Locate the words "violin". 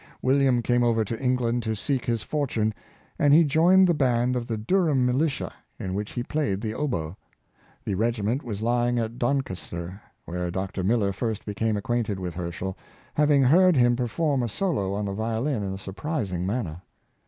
15.13-15.61